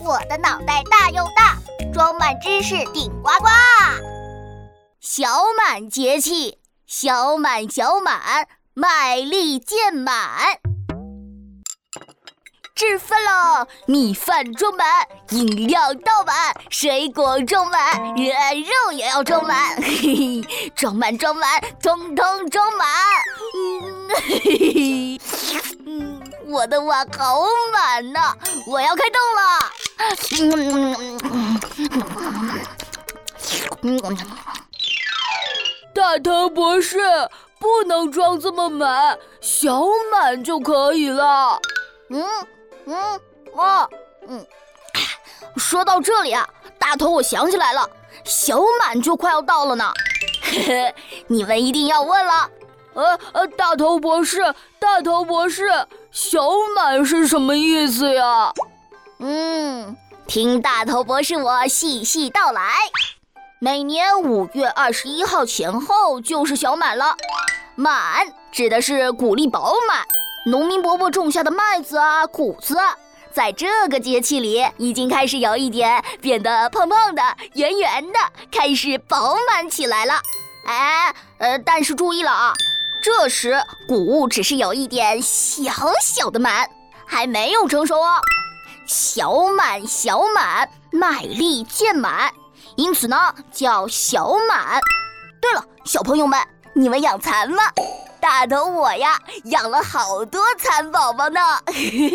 [0.00, 1.56] 我的脑袋大又大，
[1.92, 3.48] 装满知识顶呱呱。
[5.00, 10.58] 小满节气，小满小满，卖力见满。
[12.76, 13.68] 吃饭喽！
[13.86, 17.80] 米饭装满，饮料倒满，水果装满，
[18.16, 22.88] 呃，肉也要装满，嘿嘿，装满装满，通通装满。
[23.54, 25.20] 嗯，嘿嘿嘿，
[25.86, 27.42] 嗯，我的碗好
[27.72, 28.36] 满呐，
[28.66, 29.43] 我要开动了。
[35.92, 36.98] 大头博士，
[37.58, 41.60] 不能装这么满，小满就可以了。
[42.10, 42.24] 嗯。
[42.86, 42.96] 嗯，
[43.56, 43.88] 啊，
[44.28, 44.46] 嗯，
[45.56, 46.46] 说到这里啊，
[46.78, 47.88] 大头，我想起来了，
[48.24, 49.90] 小满就快要到了呢。
[50.42, 50.94] 嘿嘿，
[51.28, 52.50] 你们一定要问了，
[52.92, 54.42] 呃呃，大头博士，
[54.78, 55.66] 大头博士，
[56.10, 56.42] 小
[56.76, 58.52] 满是什么意思呀？
[59.18, 59.96] 嗯，
[60.26, 62.74] 听大头博士我细细道来。
[63.58, 67.16] 每年五月二十一号前后就是小满了，
[67.76, 70.04] 满指的是谷粒饱满。
[70.46, 72.76] 农民伯伯种下的麦子啊、谷子，
[73.32, 77.22] 在这个节气里已经开始有一点变得胖胖的、
[77.54, 78.18] 圆圆的，
[78.52, 80.20] 开始饱满起来了。
[80.66, 82.52] 哎，呃，但是注意了啊，
[83.00, 86.68] 这时谷物只是有一点小小的满，
[87.06, 88.20] 还没有成熟哦。
[88.86, 92.30] 小满，小满，麦粒渐满，
[92.76, 94.80] 因此呢叫小满。
[95.40, 96.38] 对了，小朋友们，
[96.74, 97.62] 你们养蚕吗？
[98.20, 101.40] 大头我呀，养了好多蚕宝宝呢。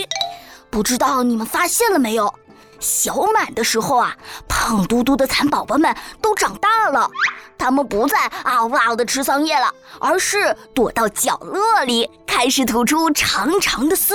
[0.70, 2.32] 不知道你们发现了没有？
[2.80, 7.10] 小满的时候啊，胖嘟嘟的蚕宝宝们都长大了，
[7.56, 14.14] 它们不再嗷嗷的吃桑叶了，而是躲到角落里，开始吐出长长的丝，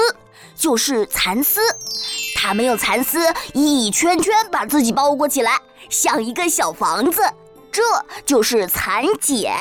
[0.55, 1.59] 就是蚕丝。
[2.45, 3.19] 它们用蚕丝
[3.53, 5.57] 一圈圈把自己包裹起来，
[5.89, 7.21] 像一个小房子，
[7.71, 7.81] 这
[8.25, 9.55] 就是蚕茧。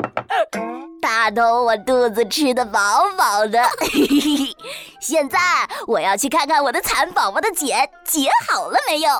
[1.02, 4.56] 大头，我肚子吃的饱饱的，嘿嘿嘿
[4.98, 5.38] 现在
[5.86, 9.10] 我要去看看我的蚕宝宝的茧结好了没有。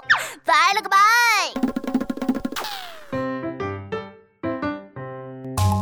[0.47, 0.97] 拜了个拜！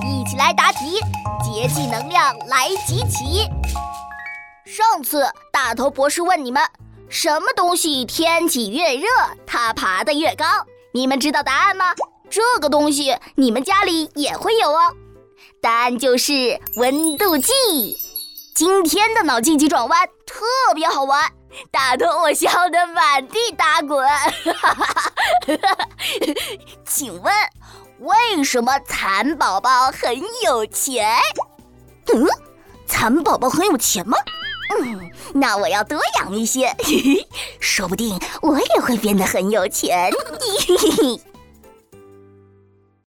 [0.04, 1.00] 一起来答题，
[1.44, 3.48] 节气能量来集齐。
[4.80, 6.62] 上次大头博士问你们，
[7.10, 9.06] 什么东西天气越热，
[9.46, 10.46] 它爬得越高？
[10.94, 11.94] 你们知道答案吗？
[12.30, 14.96] 这个东西你们家里也会有哦。
[15.60, 17.52] 答案就是温度计。
[18.54, 21.30] 今天的脑筋急转弯特别好玩，
[21.70, 24.08] 打得我笑得满地打滚。
[26.88, 27.34] 请问，
[27.98, 31.19] 为什么蚕宝宝很有钱？
[32.14, 32.26] 嗯，
[32.86, 34.16] 蚕宝宝很有钱吗？
[34.70, 36.75] 嗯， 那我要多养一些，
[37.60, 40.10] 说不定我也会变得很有钱。